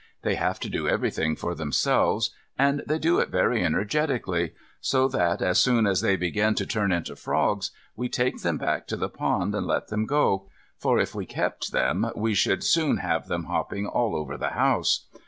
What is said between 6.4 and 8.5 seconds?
to turn into frogs, we take